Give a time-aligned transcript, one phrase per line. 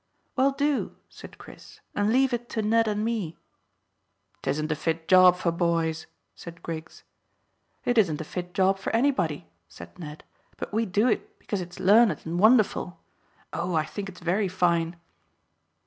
[0.35, 3.37] "Well, do," said Chris, "and leave it to Ned and me."
[4.41, 7.03] "'Tisn't a fit job for boys," said Griggs.
[7.85, 10.23] "It isn't a fit job for anybody," said Ned,
[10.57, 12.99] "but we'd do it because it's learned and wonderful.
[13.53, 14.95] Oh, I think it's very fine."